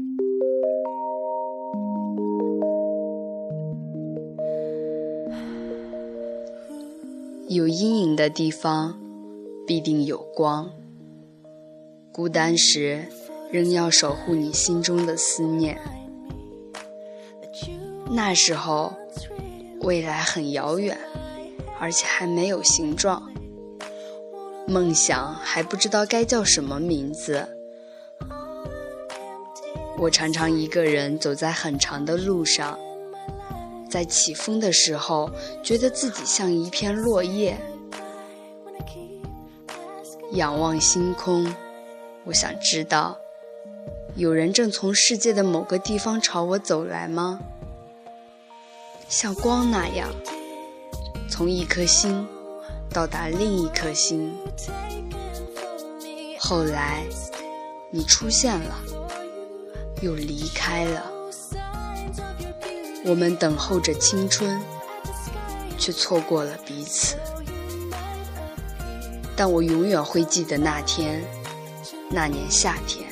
[7.48, 9.00] 有阴影的地方，
[9.66, 10.70] 必定有光。
[12.12, 13.06] 孤单时，
[13.50, 15.78] 仍要守护你心中的思念。
[18.12, 18.92] 那时候，
[19.82, 20.98] 未来很遥远，
[21.78, 23.30] 而且还没有形状，
[24.66, 27.46] 梦想还不知道该叫什么名字。
[30.00, 32.78] 我常常一个人走在很长的路上。
[33.90, 35.30] 在起风的时候，
[35.62, 37.60] 觉得自己像一片落叶。
[40.32, 41.54] 仰望星空，
[42.24, 43.18] 我想知道，
[44.14, 47.38] 有人正从世界的某个地方朝我走来吗？
[49.06, 50.08] 像光那样，
[51.28, 52.26] 从一颗星
[52.90, 54.32] 到达另一颗星。
[56.38, 57.04] 后来，
[57.90, 58.78] 你出现了，
[60.00, 61.10] 又离开了。
[63.04, 64.60] 我们等候着青春，
[65.78, 67.16] 却错过了彼此。
[69.34, 71.24] 但我永远会记得那天，
[72.10, 73.08] 那年夏天，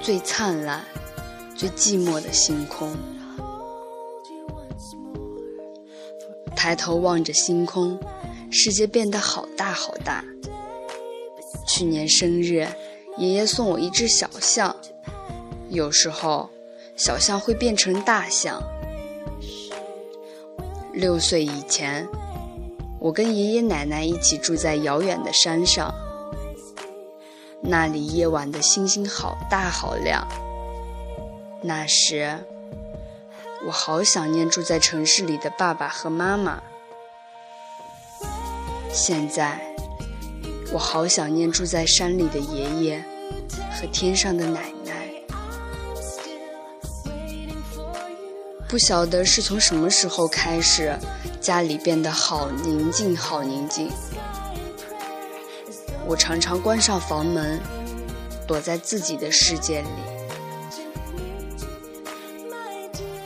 [0.00, 0.82] 最灿烂、
[1.54, 2.96] 最寂寞的星空。
[6.56, 7.98] 抬头望着星空，
[8.50, 10.24] 世界变得好大好大。
[11.66, 12.66] 去年生日，
[13.18, 14.74] 爷爷送我一只小象，
[15.72, 16.48] 有时候。
[16.94, 18.62] 小象会变成大象。
[20.92, 22.06] 六岁以前，
[23.00, 25.92] 我跟爷爷奶奶一起住在遥远的山上，
[27.62, 30.28] 那里夜晚的星星好大好亮。
[31.62, 32.38] 那时，
[33.66, 36.62] 我好想念住在城市里的爸爸和妈妈。
[38.92, 39.58] 现在，
[40.74, 43.02] 我好想念住在山里的爷爷
[43.72, 44.81] 和天上的奶奶。
[48.72, 50.96] 不晓得是从什么时候开始，
[51.42, 53.90] 家里变得好宁静，好宁静。
[56.06, 57.60] 我常常关上房门，
[58.46, 59.88] 躲在自己的世界里。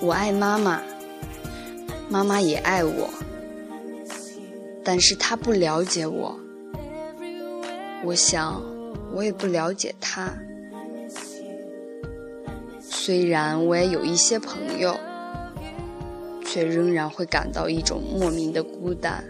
[0.00, 0.82] 我爱妈妈，
[2.08, 3.08] 妈妈也爱我，
[4.82, 6.36] 但是她不了解我。
[8.02, 8.60] 我想，
[9.14, 10.34] 我也不了解她。
[12.80, 14.98] 虽然我也有一些朋友。
[16.46, 19.24] 却仍然会感到一种莫名的孤单。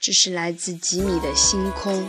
[0.00, 2.08] 这是来自吉米的星空。